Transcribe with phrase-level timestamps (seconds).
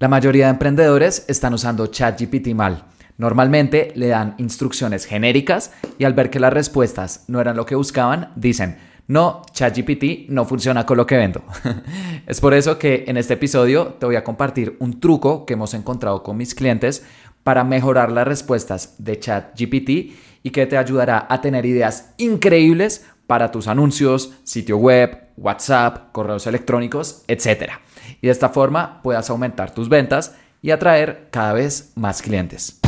[0.00, 2.86] La mayoría de emprendedores están usando ChatGPT mal.
[3.18, 7.74] Normalmente le dan instrucciones genéricas y al ver que las respuestas no eran lo que
[7.74, 8.78] buscaban, dicen,
[9.08, 11.44] no, ChatGPT no funciona con lo que vendo.
[12.26, 15.74] es por eso que en este episodio te voy a compartir un truco que hemos
[15.74, 17.04] encontrado con mis clientes
[17.42, 19.90] para mejorar las respuestas de ChatGPT
[20.42, 26.46] y que te ayudará a tener ideas increíbles para tus anuncios, sitio web, WhatsApp, correos
[26.46, 27.72] electrónicos, etc.
[28.20, 32.78] Y de esta forma puedas aumentar tus ventas y atraer cada vez más clientes.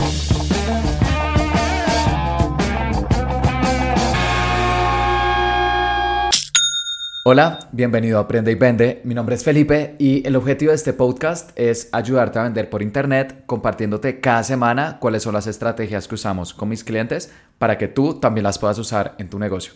[7.25, 9.01] Hola, bienvenido a Aprende y Vende.
[9.05, 12.83] Mi nombre es Felipe y el objetivo de este podcast es ayudarte a vender por
[12.83, 17.87] internet compartiéndote cada semana cuáles son las estrategias que usamos con mis clientes para que
[17.87, 19.73] tú también las puedas usar en tu negocio.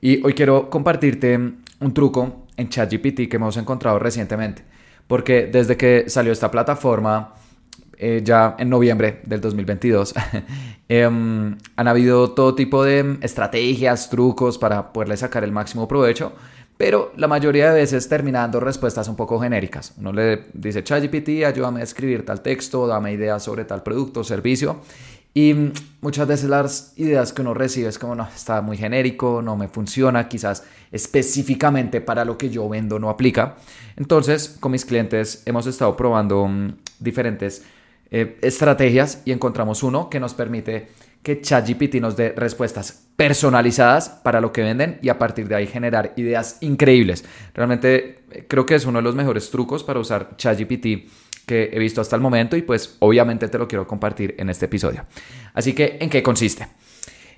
[0.00, 4.62] Y hoy quiero compartirte un truco en ChatGPT que hemos encontrado recientemente,
[5.06, 7.34] porque desde que salió esta plataforma,
[7.96, 10.14] eh, ya en noviembre del 2022,
[10.88, 16.32] em, han habido todo tipo de estrategias, trucos para poderle sacar el máximo provecho,
[16.76, 19.94] pero la mayoría de veces termina dando respuestas un poco genéricas.
[19.96, 24.24] Uno le dice, ChatGPT, ayúdame a escribir tal texto, dame ideas sobre tal producto o
[24.24, 24.80] servicio,
[25.36, 29.56] y muchas veces las ideas que uno recibe es como, no, está muy genérico, no
[29.56, 33.56] me funciona, quizás específicamente para lo que yo vendo no aplica.
[33.96, 37.64] Entonces, con mis clientes hemos estado probando mm, diferentes
[38.12, 40.88] eh, estrategias y encontramos uno que nos permite
[41.24, 45.66] que ChatGPT nos dé respuestas personalizadas para lo que venden y a partir de ahí
[45.66, 47.24] generar ideas increíbles.
[47.54, 51.10] Realmente eh, creo que es uno de los mejores trucos para usar ChatGPT
[51.46, 54.66] que he visto hasta el momento y pues obviamente te lo quiero compartir en este
[54.66, 55.04] episodio.
[55.52, 56.68] Así que, ¿en qué consiste?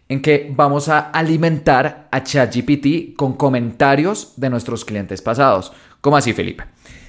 [0.09, 5.73] En que vamos a alimentar a ChatGPT con comentarios de nuestros clientes pasados.
[6.01, 6.65] ¿Cómo así, Felipe?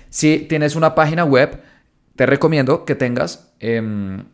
[0.09, 1.61] Si tienes una página web,
[2.15, 4.25] te recomiendo que tengas em,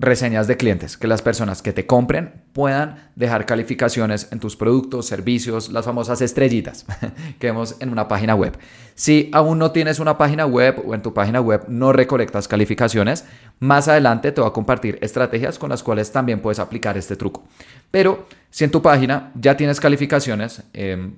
[0.00, 5.06] reseñas de clientes, que las personas que te compren puedan dejar calificaciones en tus productos,
[5.06, 6.86] servicios, las famosas estrellitas
[7.38, 8.56] que vemos en una página web.
[8.94, 13.26] Si aún no tienes una página web o en tu página web no recolectas calificaciones,
[13.58, 17.44] más adelante te voy a compartir estrategias con las cuales también puedes aplicar este truco.
[17.90, 21.10] Pero si en tu página ya tienes calificaciones, eh,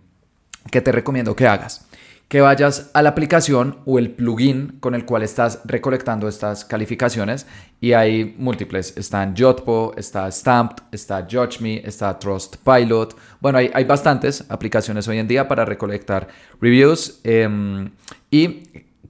[0.72, 1.86] ¿qué te recomiendo que hagas?
[2.32, 7.46] Que vayas a la aplicación o el plugin con el cual estás recolectando estas calificaciones
[7.78, 8.96] y hay múltiples.
[8.96, 13.14] Está en Jotpo, está Stamped, está JudgeMe, está Trustpilot.
[13.38, 16.28] Bueno, hay, hay bastantes aplicaciones hoy en día para recolectar
[16.58, 17.90] reviews em,
[18.30, 18.62] y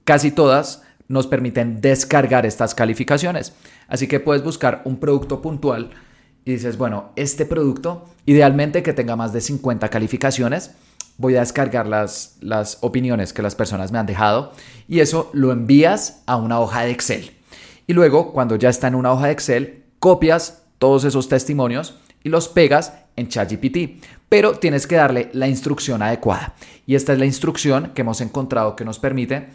[0.03, 3.53] casi todas nos permiten descargar estas calificaciones.
[3.87, 5.91] Así que puedes buscar un producto puntual
[6.43, 10.71] y dices, bueno, este producto idealmente que tenga más de 50 calificaciones
[11.23, 14.51] voy a descargar las, las opiniones que las personas me han dejado
[14.87, 17.31] y eso lo envías a una hoja de Excel.
[17.87, 22.29] Y luego, cuando ya está en una hoja de Excel, copias todos esos testimonios y
[22.29, 24.03] los pegas en ChatGPT.
[24.27, 26.55] Pero tienes que darle la instrucción adecuada.
[26.85, 29.47] Y esta es la instrucción que hemos encontrado que nos permite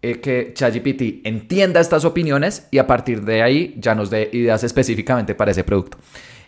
[0.00, 4.62] eh, que ChatGPT entienda estas opiniones y a partir de ahí ya nos dé ideas
[4.64, 5.98] específicamente para ese producto.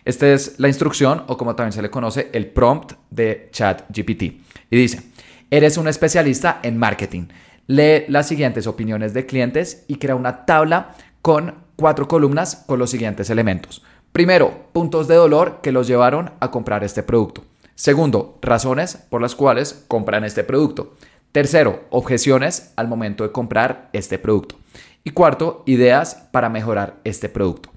[0.05, 4.23] Esta es la instrucción o como también se le conoce el prompt de ChatGPT.
[4.23, 5.01] Y dice,
[5.49, 7.27] eres un especialista en marketing.
[7.67, 12.89] Lee las siguientes opiniones de clientes y crea una tabla con cuatro columnas con los
[12.89, 13.83] siguientes elementos.
[14.11, 17.43] Primero, puntos de dolor que los llevaron a comprar este producto.
[17.75, 20.95] Segundo, razones por las cuales compran este producto.
[21.31, 24.57] Tercero, objeciones al momento de comprar este producto.
[25.03, 27.71] Y cuarto, ideas para mejorar este producto.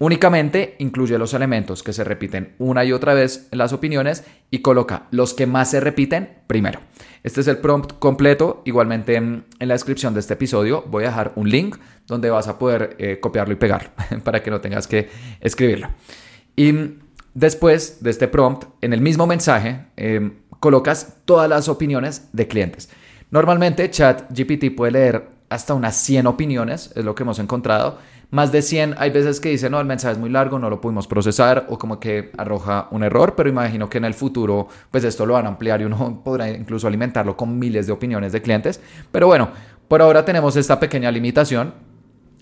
[0.00, 4.60] Únicamente incluye los elementos que se repiten una y otra vez en las opiniones y
[4.60, 6.80] coloca los que más se repiten primero.
[7.24, 8.62] Este es el prompt completo.
[8.64, 11.76] Igualmente en, la descripción de este episodio voy a dejar un link
[12.06, 13.90] donde vas a poder eh, copiarlo y pegarlo
[14.24, 15.08] para que no tengas que
[15.40, 15.88] escribirlo.
[16.54, 16.74] Y
[17.34, 22.88] después de este prompt, en el mismo mensaje, em, colocas todas las opiniones de clientes.
[23.30, 27.98] Normalmente ChatGPT puede leer hasta unas 100 opiniones, es lo que hemos encontrado
[28.30, 30.82] más de 100, hay veces que dicen, no, el mensaje es muy largo, no lo
[30.82, 35.02] pudimos procesar o como que arroja un error, pero imagino que en el futuro pues
[35.04, 38.42] esto lo van a ampliar y uno podrá incluso alimentarlo con miles de opiniones de
[38.42, 38.80] clientes.
[39.10, 39.48] Pero bueno,
[39.88, 41.72] por ahora tenemos esta pequeña limitación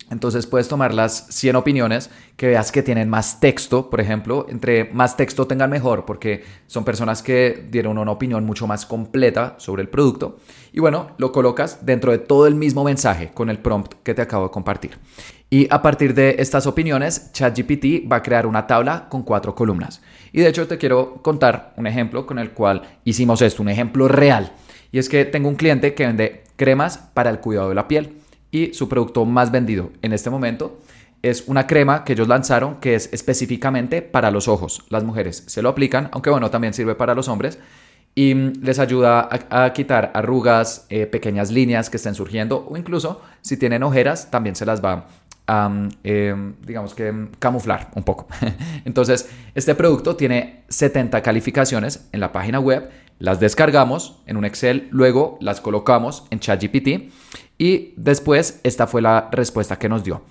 [0.09, 4.85] entonces puedes tomar las 100 opiniones que veas que tienen más texto, por ejemplo, entre
[4.85, 9.81] más texto tengan mejor, porque son personas que dieron una opinión mucho más completa sobre
[9.81, 10.37] el producto.
[10.71, 14.21] Y bueno, lo colocas dentro de todo el mismo mensaje con el prompt que te
[14.21, 14.97] acabo de compartir.
[15.49, 20.01] Y a partir de estas opiniones, ChatGPT va a crear una tabla con cuatro columnas.
[20.31, 24.07] Y de hecho te quiero contar un ejemplo con el cual hicimos esto, un ejemplo
[24.07, 24.53] real.
[24.91, 28.17] Y es que tengo un cliente que vende cremas para el cuidado de la piel
[28.51, 30.79] y su producto más vendido en este momento
[31.21, 34.83] es una crema que ellos lanzaron que es específicamente para los ojos.
[34.89, 37.59] Las mujeres se lo aplican, aunque bueno, también sirve para los hombres
[38.15, 43.57] y les ayuda a, quitar arrugas, eh, pequeñas líneas que estén surgiendo o incluso si
[43.57, 45.07] tienen ojeras también se las va
[45.47, 45.71] a,
[46.03, 48.27] em, digamos que, camuflar un poco.
[48.85, 54.87] Entonces, este producto tiene 70 calificaciones en la página web, las descargamos en un Excel,
[54.91, 57.11] luego las colocamos en ChatGPT
[57.57, 60.23] y después esta fue la respuesta que nos dio.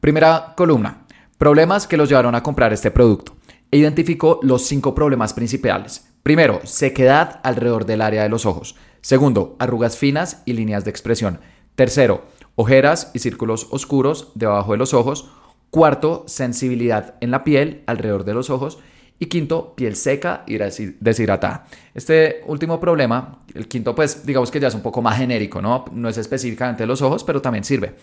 [0.00, 1.06] Primera columna,
[1.38, 3.34] problemas que los llevaron a comprar este producto.
[3.70, 6.08] Identificó los cinco problemas principales.
[6.22, 8.76] Primero, sequedad alrededor del área de los ojos.
[9.00, 11.40] Segundo, arrugas finas y líneas de expresión.
[11.74, 15.30] Tercero, ojeras y círculos oscuros debajo de los ojos.
[15.70, 18.78] Cuarto, sensibilidad en la piel alrededor de los ojos.
[19.18, 21.66] Y quinto, piel seca y deshidratada.
[21.94, 25.84] Este último problema, el quinto, pues digamos que ya es un poco más genérico, ¿no?
[25.92, 27.94] No es específicamente los ojos, pero también sirve.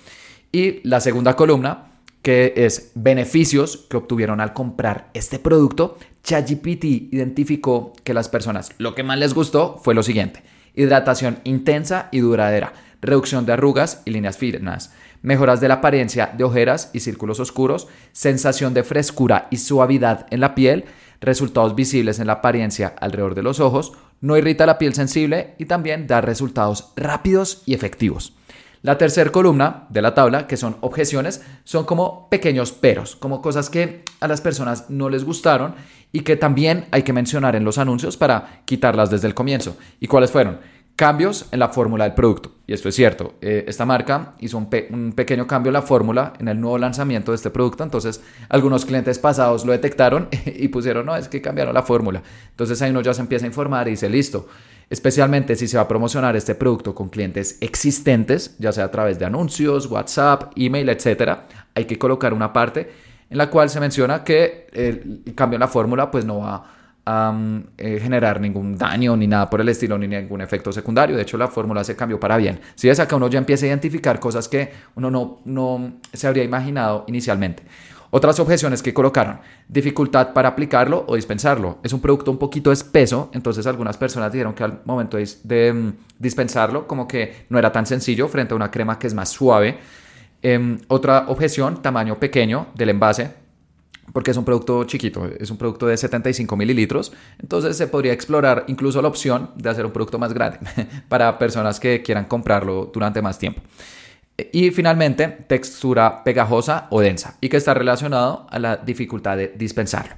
[0.51, 1.91] Y la segunda columna,
[2.21, 8.95] que es beneficios que obtuvieron al comprar este producto, ChatGPT identificó que las personas lo
[8.95, 14.11] que más les gustó fue lo siguiente: hidratación intensa y duradera, reducción de arrugas y
[14.11, 19.57] líneas finas, mejoras de la apariencia de ojeras y círculos oscuros, sensación de frescura y
[19.57, 20.85] suavidad en la piel,
[21.21, 25.65] resultados visibles en la apariencia alrededor de los ojos, no irrita la piel sensible y
[25.65, 28.33] también da resultados rápidos y efectivos.
[28.81, 33.69] La tercera columna de la tabla, que son objeciones, son como pequeños peros, como cosas
[33.69, 35.75] que a las personas no les gustaron
[36.13, 39.75] y que también hay que mencionar en los anuncios para quitarlas desde el comienzo.
[39.99, 40.59] ¿Y cuáles fueron?
[40.99, 42.51] Cambios en la fórmula del producto.
[42.67, 46.33] Y esto es cierto, eh, esta marca hizo un, un, pequeño cambio en la fórmula
[46.41, 51.05] en el nuevo lanzamiento de este producto, entonces algunos clientes pasados lo detectaron y pusieron,
[51.05, 52.21] no, es que cambiaron la fórmula.
[52.49, 54.49] Entonces ahí uno ya se empieza a informar y dice, listo,
[54.89, 59.17] especialmente si se va a promocionar este producto con clientes existentes, ya sea a través
[59.19, 62.91] de anuncios, WhatsApp, email, etcétera, hay que colocar una parte
[63.29, 66.78] en la cual se menciona que el cambio en la fórmula pues no va
[67.77, 71.15] eh, generar ningún daño ni nada por el estilo ni ningún efecto secundario.
[71.15, 72.59] De hecho, la fórmula se cambió para bien.
[72.75, 76.43] Si es acá uno ya empieza a identificar cosas que uno no, no se habría
[76.43, 77.63] imaginado inicialmente.
[78.11, 81.77] Otras objeciones que colocaron, dificultad para aplicarlo o dispensarlo.
[81.83, 85.93] Es un producto un poquito espeso, entonces algunas personas dijeron que al momento de, mm,
[86.17, 89.77] dispensarlo como que no era tan sencillo frente a una crema que es más suave.
[90.41, 93.31] Em, otra objeción, tamaño pequeño del envase,
[94.19, 98.65] porque es un producto chiquito, es un producto de 75 mililitros, entonces se podría explorar
[98.67, 100.59] incluso la opción de hacer un producto más grande
[101.07, 103.61] para personas que quieran comprarlo durante más tiempo.
[104.51, 110.15] Y finalmente, textura pegajosa o densa y que está relacionado a la dificultad de dispensarlo.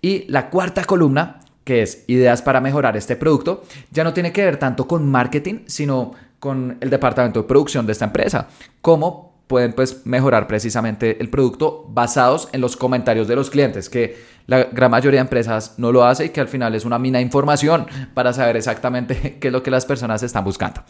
[0.00, 4.44] Y la cuarta columna, que es ideas para mejorar este producto, ya no tiene que
[4.44, 8.46] ver tanto con marketing, sino con el departamento de producción de esta empresa.
[8.80, 14.16] Cómo pueden pues mejorar precisamente el producto basados en los comentarios de los clientes, que
[14.46, 17.18] la gran mayoría de empresas no lo hace y que al final es una mina
[17.18, 20.82] de información para saber exactamente qué es lo que las personas están buscando.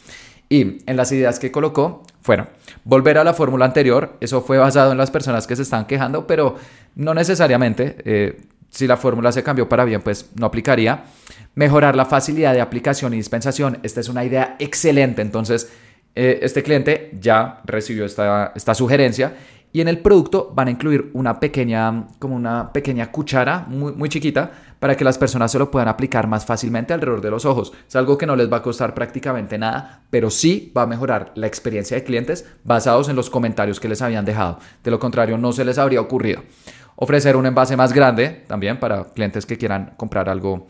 [0.49, 2.51] Y en las ideas que colocó fueron
[2.85, 6.29] volver a la fórmula anterior, eso fue basado en las personas que se están quejando,
[6.29, 6.55] pero
[6.95, 11.07] no necesariamente, eh, si la fórmula se cambió para bien, pues no aplicaría.
[11.57, 15.69] Mejorar la facilidad de aplicación y dispensación, esta es una idea excelente, entonces
[16.15, 19.35] eh, este cliente ya recibió esta, esta sugerencia
[19.73, 24.11] y en el producto van a incluir una pequeña, como una pequeña cuchara muy, muy
[24.11, 27.73] chiquita para que las personas se lo puedan aplicar más fácilmente alrededor de los ojos.
[27.89, 31.33] Es algo que no les va a costar prácticamente nada, pero sí va a mejorar
[31.37, 34.59] la experiencia de clientes basados en los comentarios que les habían dejado.
[34.85, 36.43] De lo contrario, no se les habría ocurrido.
[36.97, 40.67] Ofrecer un envase más grande también para clientes que quieran comprar algo.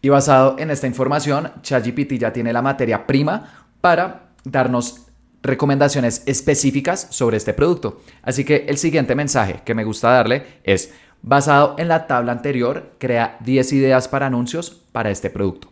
[0.00, 5.06] Y basado en esta información, ChatGPT ya tiene la materia prima para darnos
[5.44, 8.00] recomendaciones específicas sobre este producto.
[8.22, 12.92] Así que el siguiente mensaje que me gusta darle es, basado en la tabla anterior,
[12.98, 15.68] crea 10 ideas para anuncios para este producto.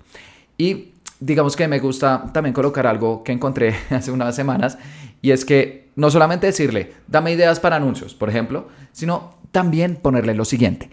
[0.58, 4.78] Y digamos que me gusta también colocar algo que encontré hace unas semanas
[5.22, 10.34] y es que no solamente decirle, dame ideas para anuncios, por ejemplo, sino también ponerle
[10.34, 10.90] lo siguiente.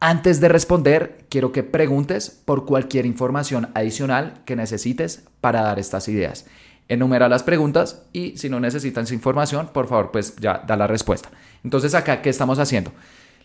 [0.00, 6.08] Antes de responder, quiero que preguntes por cualquier información adicional que necesites para dar estas
[6.08, 6.46] ideas
[6.92, 10.86] enumera las preguntas y si no necesitan esa información, por favor, pues ya da la
[10.86, 11.30] respuesta.
[11.64, 12.92] Entonces acá, ¿qué estamos haciendo?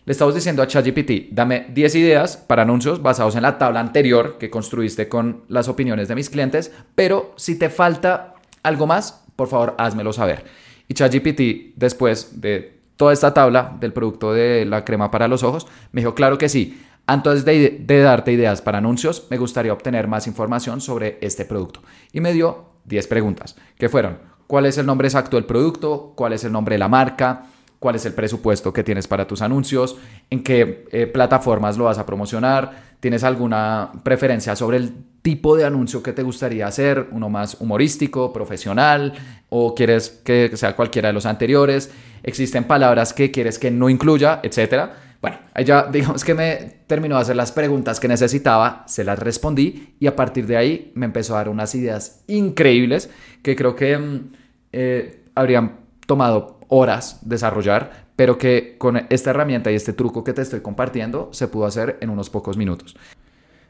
[0.04, 4.36] Le estamos diciendo a ChatGPT, dame 10 ideas para anuncios basados en la tabla anterior
[4.38, 9.48] que construiste con las opiniones de mis clientes, pero si te falta algo más, por
[9.48, 10.44] favor, házmelo saber.
[10.88, 15.66] Y ChatGPT, después de toda esta tabla del producto de la crema para los ojos,
[15.92, 16.82] me dijo, claro que sí.
[17.06, 21.80] Antes de, de darte ideas para anuncios, me gustaría obtener más información sobre este producto.
[22.12, 26.32] Y me dio 10 preguntas, que fueron, cuál es el nombre exacto del producto, cuál
[26.32, 27.44] es el nombre de la marca,
[27.78, 29.96] cuál es el presupuesto que tienes para tus anuncios,
[30.30, 34.92] en qué eh, plataformas lo vas a promocionar, tienes alguna preferencia sobre el
[35.22, 39.12] tipo de anuncio que te gustaría hacer, uno más humorístico, profesional,
[39.50, 41.90] o quieres que sea cualquiera de los anteriores,
[42.22, 45.07] existen palabras que quieres que no incluya, etcétera.
[45.20, 49.96] Bueno, ya digamos que me terminó de hacer las preguntas que necesitaba, se las respondí
[49.98, 53.10] y a partir de ahí me empezó a dar unas ideas increíbles
[53.42, 54.32] que creo que mm,
[54.72, 60.42] eh, habrían tomado horas desarrollar, pero que con esta herramienta y este truco que te
[60.42, 62.96] estoy compartiendo se pudo hacer en unos pocos minutos.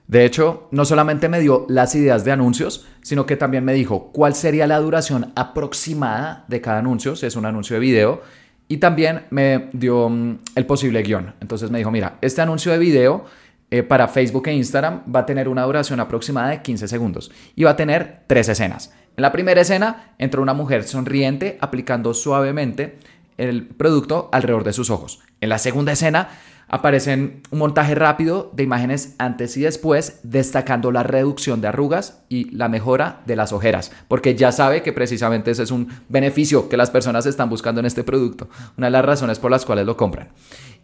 [0.07, 4.11] De hecho, no solamente me dio las ideas de anuncios, sino que también me dijo
[4.11, 8.23] cuál sería la duración aproximada de cada anuncio, si es un anuncio de video,
[8.69, 11.35] y también me dio mm, el posible guion.
[11.41, 13.25] Entonces me dijo, mira, este anuncio de video
[13.71, 17.65] eh, para Facebook e Instagram va a tener una duración aproximada de 15 segundos y
[17.65, 18.93] va a tener tres escenas.
[19.17, 22.99] En la primera escena entra una mujer sonriente aplicando suavemente
[23.37, 25.21] el producto alrededor de sus ojos.
[25.41, 26.29] En la segunda escena
[26.69, 32.51] aparecen un montaje rápido de imágenes antes y después, destacando la reducción de arrugas y
[32.55, 36.77] la mejora de las ojeras, porque ya sabe que precisamente ese es un beneficio que
[36.77, 39.97] las personas están buscando en este producto, una de las razones por las cuales lo
[39.97, 40.29] compran.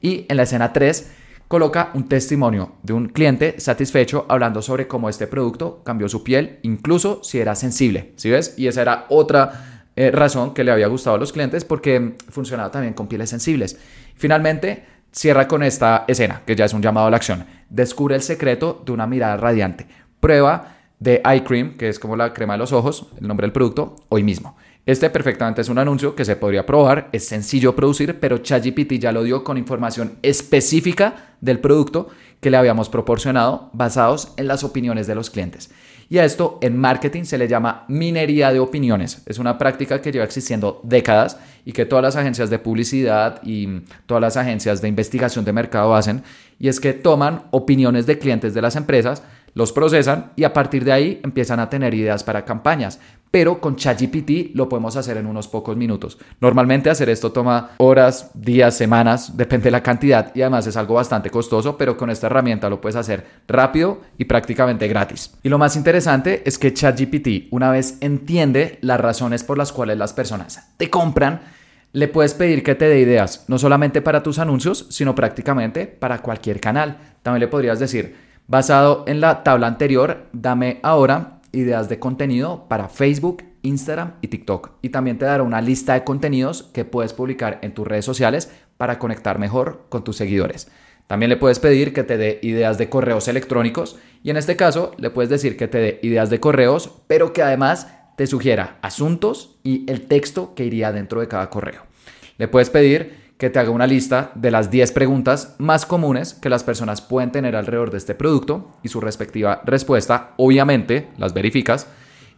[0.01, 1.11] Y en la escena 3
[1.49, 6.59] coloca un testimonio de un cliente satisfecho hablando sobre cómo este producto cambió su piel,
[6.63, 8.55] incluso si era sensible, ¿sí ves?
[8.57, 12.71] Y esa era otra eh, razón que le había gustado a los clientes porque funcionaba
[12.71, 13.79] también con pieles sensibles.
[14.17, 14.85] Finalmente,
[15.15, 17.47] cierra con esta escena, que ya es un llamado a la acción.
[17.71, 19.87] Descubre el secreto de una mirada radiante.
[20.21, 23.53] Prueba de Eye Cream, que es como la crema de los ojos, el nombre del
[23.53, 24.57] producto, hoy mismo.
[24.87, 29.13] Este perfectamente es un anuncio que se podría probar, es sencillo producir, pero ChatGPT ya
[29.13, 32.09] lo dio con información específica del producto
[32.41, 35.71] que le habíamos proporcionado basados en las opiniones de los clientes.
[36.09, 39.23] Y a esto en marketing se le llama minería de opiniones.
[39.27, 43.81] Es una práctica que lleva existiendo décadas y que todas las agencias de publicidad y
[44.07, 46.23] todas las agencias de investigación de mercado hacen.
[46.59, 49.23] Y es que toman opiniones de clientes de las empresas,
[49.55, 53.01] los procesan y a partir de ahí empiezan a tener ideas para campañas.
[53.35, 56.19] Pero con ChatGPT lo podemos hacer en unos pocos minutos.
[56.41, 60.95] Normalmente hacer esto toma horas, días, semanas, depende de la cantidad y además es algo
[60.95, 65.35] bastante costoso, pero con esta herramienta lo puedes hacer rápido y prácticamente gratis.
[65.43, 69.99] Y lo más interesante es que ChatGPT, una vez entiende las razones por las cuales
[69.99, 71.41] las personas te compran,
[71.93, 76.23] le puedes pedir que te dé ideas, no solamente para tus anuncios, sino prácticamente para
[76.23, 76.99] cualquier canal.
[77.25, 78.15] También le podrías decir,
[78.47, 84.73] Basado en la tabla anterior, dame ahora ideas de contenido para Facebook, Instagram y TikTok.
[84.83, 88.51] Y también te dará una lista de contenidos que puedes publicar en tus redes sociales
[88.77, 90.69] para conectar mejor con tus seguidores.
[91.07, 94.93] También le puedes pedir que te dé ideas de correos electrónicos y en este caso
[94.99, 99.59] le puedes decir que te dé ideas de correos, pero que además te sugiera asuntos
[99.63, 101.83] y el texto que iría dentro de cada correo.
[102.39, 106.49] Le puedes pedir que te haga una lista de las 10 preguntas más comunes que
[106.49, 110.31] las personas pueden tener alrededor de este producto y su respectiva respuesta.
[110.39, 111.87] Obviamente las verificas.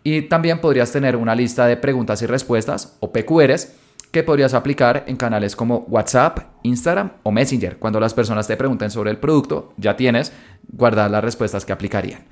[0.02, 3.74] Y también podrías tener una lista de preguntas y respuestas o PQRs
[4.10, 7.78] que podrías aplicar en canales como WhatsApp, Instagram o Messenger.
[7.78, 10.32] Cuando las personas te pregunten sobre el producto, ya tienes
[10.66, 12.24] guardadas las respuestas que aplicarían.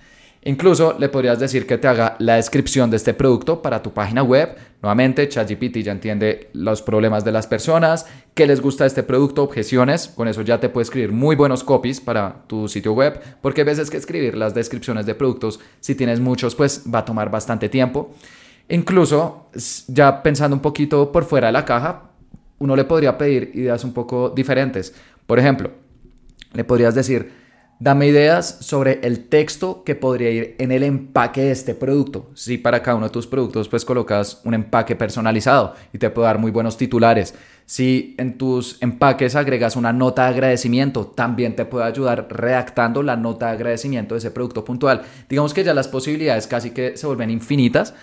[0.47, 4.23] Incluso le podrías decir que te haga la descripción de este producto para tu página
[4.23, 4.55] web.
[4.83, 10.09] Nuevamente, ChatGPT ya entiende los problemas de las personas, qué les gusta este producto, objeciones.
[10.09, 13.67] Con eso ya te puede escribir muy buenos copies para tu sitio web, porque hay
[13.67, 17.71] veces que escribir las descripciones de productos, si tienes muchos, pues va a tomar bastante
[17.71, 18.15] tiempo.
[18.69, 19.49] Incluso,
[19.89, 22.11] ya pensando un poquito por fuera de la caja,
[22.59, 24.95] uno le podría pedir ideas un poco diferentes.
[25.27, 25.71] Por ejemplo,
[26.53, 27.44] le podrías decir,
[27.81, 32.31] Dame ideas sobre el texto que podría ir en el empaque de este producto.
[32.35, 36.27] Si para cada uno de tus productos pues colocas un empaque personalizado y te puede
[36.27, 37.35] dar muy buenos titulares.
[37.67, 43.17] Si en tus empaques agregas una nota de agradecimiento, también te puede ayudar redactando la
[43.17, 45.03] nota de agradecimiento de ese producto puntual.
[45.29, 47.95] Digamos que ya las posibilidades casi que se vuelven infinitas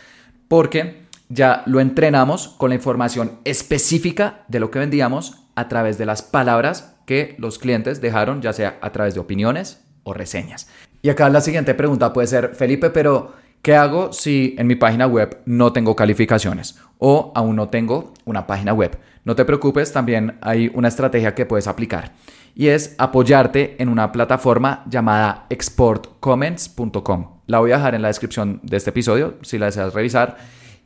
[0.47, 6.05] porque ya lo entrenamos con la información específica de lo que vendíamos a través de
[6.05, 10.67] las palabras que los clientes dejaron, ya sea a través de opiniones o reseñas.
[11.01, 15.07] Y acá la siguiente pregunta puede ser, Felipe, pero ¿qué hago si en mi página
[15.07, 18.97] web no tengo calificaciones o aún no tengo una página web?
[19.23, 22.13] No te preocupes, también hay una estrategia que puedes aplicar
[22.55, 27.41] y es apoyarte en una plataforma llamada exportcomments.com.
[27.47, 30.37] La voy a dejar en la descripción de este episodio si la deseas revisar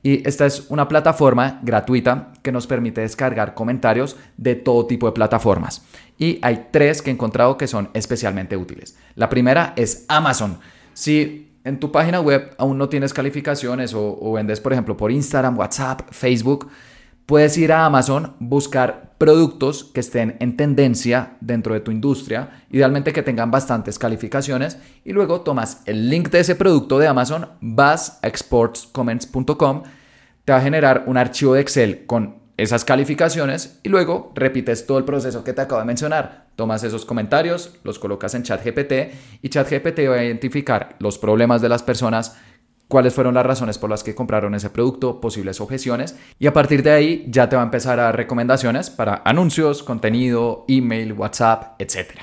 [0.06, 5.14] y esta es una plataforma gratuita que nos permite descargar comentarios de todo tipo de
[5.14, 5.84] plataformas.
[6.20, 8.96] Y hay tres que he encontrado que son especialmente útiles.
[9.16, 10.60] La primera es Amazon.
[10.94, 15.58] Si en tu página web aún no tienes calificaciones o, vendes, por ejemplo, por Instagram,
[15.58, 16.70] WhatsApp, Facebook,
[17.26, 23.14] puedes ir a Amazon, buscar productos que estén en tendencia dentro de tu industria, idealmente
[23.14, 28.20] que tengan bastantes calificaciones, y luego tomas el link de ese producto de Amazon, vas
[28.22, 29.84] a exportscomments.com,
[30.44, 34.98] te va a generar un archivo de Excel con esas calificaciones y luego repites todo
[34.98, 36.46] el proceso que te acabo de mencionar.
[36.56, 38.94] Tomas esos comentarios, los colocas en ChatGPT
[39.42, 42.38] y ChatGPT va a identificar los problemas de las personas,
[42.88, 46.84] cuáles fueron las razones por las que compraron ese producto, posibles objeciones y a partir
[46.84, 51.80] de ahí ya te va a empezar a dar recomendaciones para anuncios, contenido, email, WhatsApp,
[51.80, 52.20] etc.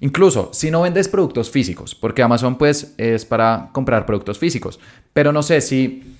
[0.00, 4.80] Incluso si no vendes productos físicos, porque Amazon pues es para comprar productos físicos,
[5.12, 6.16] pero no sé si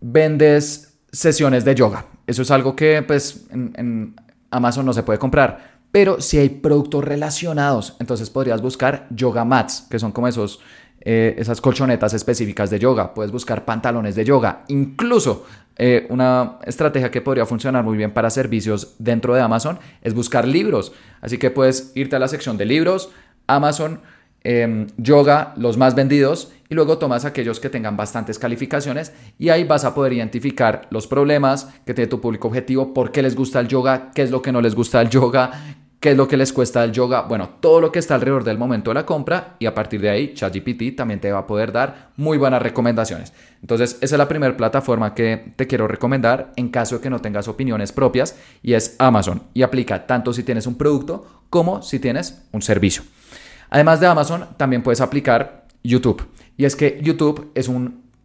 [0.00, 2.06] vendes sesiones de yoga.
[2.26, 4.16] Eso es algo que pues en,
[4.50, 5.74] Amazon no se puede comprar.
[5.90, 10.58] Pero si hay productos relacionados, entonces podrías buscar yoga mats, que son como esos,
[11.04, 13.14] eh, esas colchonetas específicas de yoga.
[13.14, 14.64] Puedes buscar pantalones de yoga.
[14.68, 15.46] Incluso
[15.76, 20.48] eh, una estrategia que podría funcionar muy bien para servicios dentro de Amazon es buscar
[20.48, 20.92] libros.
[21.20, 23.10] Así que puedes irte a la sección de libros,
[23.46, 24.00] Amazon,
[24.46, 29.64] Em, yoga, los más vendidos, y luego tomas aquellos que tengan bastantes calificaciones y ahí
[29.64, 33.58] vas a poder identificar los problemas que tiene tu público objetivo, por qué les gusta
[33.60, 36.36] el yoga, qué es lo que no les gusta el yoga, qué es lo que
[36.36, 39.56] les cuesta el yoga, bueno, todo lo que está alrededor del momento de la compra
[39.58, 43.32] y a partir de ahí ChatGPT también te va a poder dar muy buenas recomendaciones.
[43.62, 47.22] Entonces, esa es la primera plataforma que te quiero recomendar en caso de que no
[47.22, 51.98] tengas opiniones propias y es Amazon y aplica tanto si tienes un producto como si
[51.98, 53.02] tienes un servicio.
[53.70, 56.28] Además de Amazon, también puedes aplicar YouTube.
[56.58, 57.66] Y es que YouTube es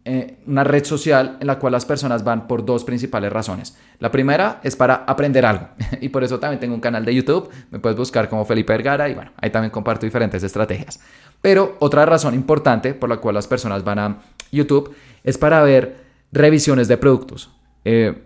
[0.04, 3.76] eh, una red social en la cual las personas van por dos principales razones.
[3.98, 5.68] La primera es para aprender algo.
[6.00, 7.50] y por eso también tengo un canal de YouTube.
[7.70, 11.00] Me puedes buscar como Felipe Vergara y bueno, ahí también comparto diferentes estrategias.
[11.42, 14.18] Pero otra razón importante por la cual las personas van a
[14.50, 17.50] YouTube es para ver revisiones de productos.
[17.84, 18.22] Eh,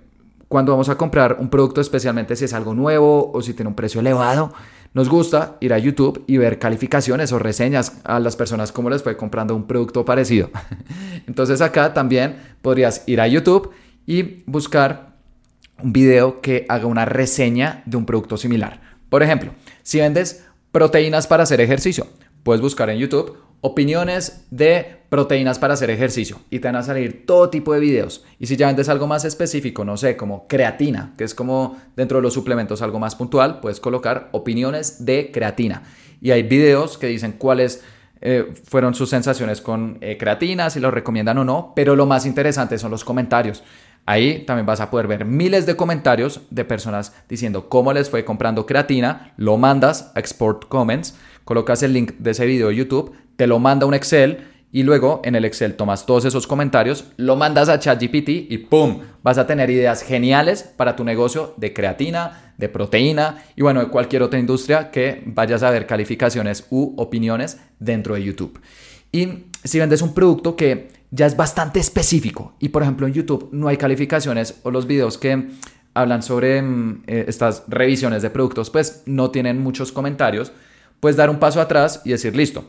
[0.49, 3.75] cuando vamos a comprar un producto, especialmente si es algo nuevo o si tiene un
[3.75, 4.53] precio elevado,
[4.95, 9.03] nos gusta ir a YouTube y ver calificaciones o reseñas a las personas cómo les
[9.03, 10.51] fue comprando un producto parecido.
[11.27, 13.73] Entonces acá también podrías ir a YouTube
[14.07, 15.17] y buscar
[15.83, 18.81] un video que haga una reseña de un producto similar.
[19.09, 22.07] Por ejemplo, si vendes proteínas para hacer ejercicio,
[22.45, 27.25] puedes buscar en YouTube opiniones de proteínas para hacer ejercicio y te van a salir
[27.25, 28.23] todo tipo de videos.
[28.39, 32.19] Y si ya vendes algo más específico, no sé, como creatina, que es como dentro
[32.19, 35.83] de los suplementos algo más puntual, puedes colocar opiniones de creatina.
[36.21, 37.83] Y hay videos que dicen cuáles
[38.21, 42.27] eh, fueron sus sensaciones con eh, creatina, si lo recomiendan o no, pero lo más
[42.27, 43.63] interesante son los comentarios.
[44.07, 48.25] Ahí también vas a poder ver miles de comentarios de personas diciendo cómo les fue
[48.25, 53.13] comprando creatina, lo mandas a Export Comments, colocas el link de ese video de YouTube,
[53.37, 57.37] te lo manda un Excel y luego en el Excel tomas todos esos comentarios, lo
[57.37, 59.03] mandas a ChatGPT y ¡pum!
[59.23, 63.87] Vas a tener ideas geniales para tu negocio de creatina, de proteína y bueno, de
[63.87, 68.61] cualquier otra industria que vayas a ver calificaciones u opiniones dentro de YouTube.
[69.15, 73.49] Y si vendes un producto que ya es bastante específico y por ejemplo en YouTube
[73.53, 75.51] no hay calificaciones o los videos que
[75.95, 80.51] hablan sobre mm, eh, estas revisiones de productos pues no tienen muchos comentarios,
[80.99, 82.65] puedes dar un paso atrás y decir listo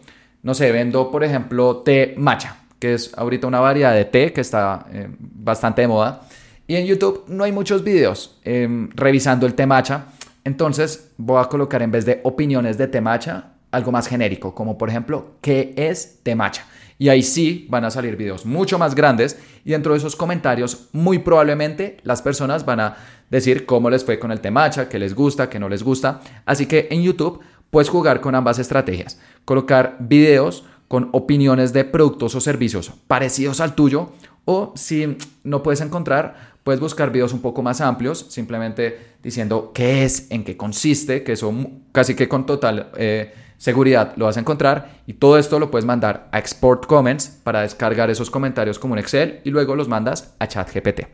[0.46, 4.42] no sé, vendo por ejemplo té matcha, que es ahorita una variedad de té que
[4.42, 6.22] está eh, bastante de moda.
[6.68, 10.06] Y en YouTube no hay muchos videos em, revisando el té matcha.
[10.44, 14.78] Entonces voy a colocar en vez de opiniones de té matcha algo más genérico, como
[14.78, 16.66] por ejemplo, ¿qué es té matcha?
[16.98, 20.88] Y ahí sí van a salir videos mucho más grandes y dentro de esos comentarios
[20.94, 22.98] muy probablemente las personas van a
[23.30, 26.22] decir cómo les fue con el té matcha, qué les gusta, qué no les gusta.
[26.46, 27.44] Así que en YouTube
[27.76, 33.76] Puedes jugar con ambas estrategias, colocar videos con opiniones de productos o servicios parecidos al
[33.76, 34.14] tuyo
[34.46, 40.06] o si no puedes encontrar, puedes buscar videos un poco más amplios, simplemente diciendo qué
[40.06, 41.54] es, en qué consiste, que eso
[41.92, 45.86] casi que con total eh, seguridad lo vas a encontrar y todo esto lo puedes
[45.86, 50.36] mandar a Export Comments para descargar esos comentarios como un Excel y luego los mandas
[50.40, 51.08] a ChatGPT.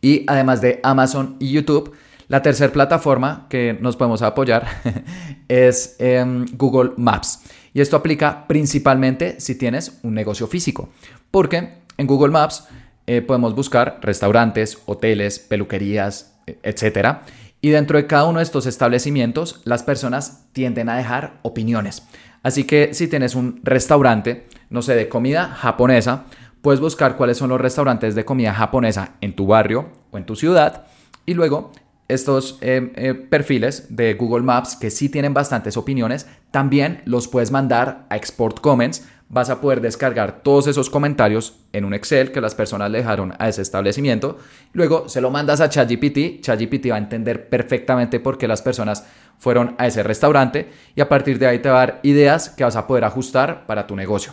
[0.00, 1.94] Y además de Amazon y YouTube,
[2.28, 4.66] la tercera plataforma que nos podemos apoyar
[5.48, 7.42] es em, Google Maps.
[7.74, 10.90] Y esto aplica principalmente si tienes un negocio físico.
[11.30, 12.66] Porque en Google Maps
[13.06, 17.18] eh, podemos buscar restaurantes, hoteles, peluquerías, e, etc.
[17.60, 22.02] Y dentro de cada uno de estos establecimientos, las personas tienden a dejar opiniones.
[22.42, 26.24] Así que si tienes un restaurante, no sé, de comida japonesa,
[26.62, 30.36] puedes buscar cuáles son los restaurantes de comida japonesa en tu barrio o en tu
[30.36, 30.86] ciudad
[31.26, 31.72] y luego
[32.08, 37.52] estos eh, eh, perfiles de Google Maps que sí tienen bastantes opiniones, también los puedes
[37.52, 42.40] mandar a Export Comments vas a poder descargar todos esos comentarios en un Excel que
[42.40, 44.38] las personas le dejaron a ese establecimiento.
[44.72, 46.42] Luego se lo mandas a ChatGPT.
[46.42, 49.06] ChatGPT va a entender perfectamente por qué las personas
[49.38, 52.64] fueron a ese restaurante y a partir de ahí te va a dar ideas que
[52.64, 54.32] vas a poder ajustar para tu negocio.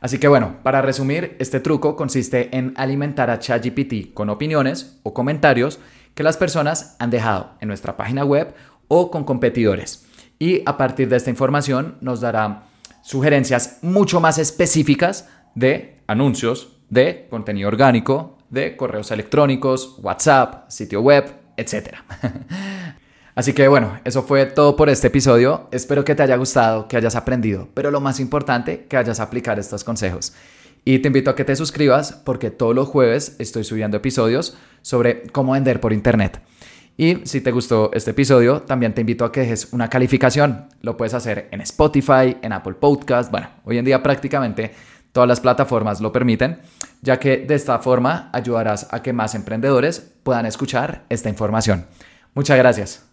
[0.00, 5.12] Así que bueno, para resumir, este truco consiste en alimentar a ChatGPT con opiniones o
[5.12, 5.80] comentarios
[6.14, 8.54] que las personas han dejado en nuestra página web
[8.86, 10.06] o con competidores.
[10.38, 12.62] Y a partir de esta información nos dará
[13.06, 21.32] sugerencias mucho más específicas de anuncios, de contenido orgánico, de correos electrónicos, WhatsApp, sitio web,
[21.56, 21.98] etc.
[23.36, 25.68] Así que bueno, eso fue todo por este episodio.
[25.70, 29.24] Espero que te haya gustado, que hayas aprendido, pero lo más importante, que vayas a
[29.24, 30.32] aplicar estos consejos.
[30.84, 35.22] Y te invito a que te suscribas porque todos los jueves estoy subiendo episodios sobre
[35.28, 36.40] cómo vender por Internet.
[36.96, 40.68] Y si te gustó este episodio, también te invito a que dejes una calificación.
[40.80, 43.30] Lo puedes hacer en Spotify, en Apple Podcast.
[43.30, 44.72] Bueno, hoy en día prácticamente
[45.12, 46.60] todas las plataformas lo permiten,
[47.02, 51.86] ya que de esta forma ayudarás a que más emprendedores puedan escuchar esta información.
[52.34, 53.05] Muchas gracias.